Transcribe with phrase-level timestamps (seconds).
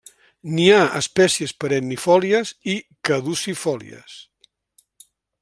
[0.53, 2.79] N'hi ha espècies perennifòlies i
[3.11, 4.19] caducifòlies.